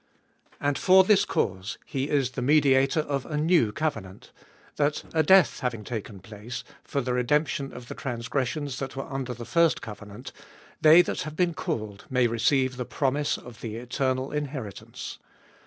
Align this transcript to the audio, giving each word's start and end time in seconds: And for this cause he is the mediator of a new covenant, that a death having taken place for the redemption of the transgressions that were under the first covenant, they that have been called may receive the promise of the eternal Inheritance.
And 0.59 0.79
for 0.79 1.03
this 1.03 1.25
cause 1.25 1.77
he 1.85 2.09
is 2.09 2.31
the 2.31 2.41
mediator 2.41 3.01
of 3.01 3.23
a 3.23 3.37
new 3.37 3.71
covenant, 3.71 4.31
that 4.77 5.03
a 5.13 5.21
death 5.21 5.59
having 5.59 5.83
taken 5.83 6.21
place 6.21 6.63
for 6.83 7.01
the 7.01 7.13
redemption 7.13 7.71
of 7.71 7.87
the 7.87 7.93
transgressions 7.93 8.79
that 8.79 8.95
were 8.95 9.05
under 9.13 9.35
the 9.35 9.45
first 9.45 9.79
covenant, 9.79 10.31
they 10.81 11.03
that 11.03 11.21
have 11.21 11.35
been 11.35 11.53
called 11.53 12.05
may 12.09 12.25
receive 12.25 12.77
the 12.77 12.83
promise 12.85 13.37
of 13.37 13.61
the 13.61 13.75
eternal 13.75 14.31
Inheritance. 14.31 15.19